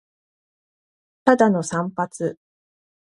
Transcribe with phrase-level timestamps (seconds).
[1.25, 2.35] ただの散髪